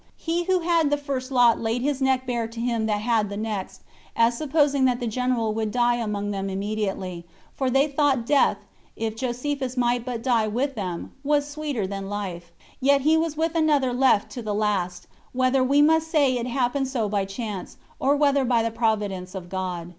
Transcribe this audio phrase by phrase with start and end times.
[0.17, 3.37] He who had the first lot laid his neck bare to him that had the
[3.37, 3.81] next,
[4.15, 8.57] as supposing that the general would die among them immediately; for they thought death,
[8.95, 13.03] if Josephus might but die with them, was sweeter than life; yet was
[13.35, 17.23] he with another left to the last, whether we must say it happened so by
[17.23, 19.89] chance, or whether by the providence of God.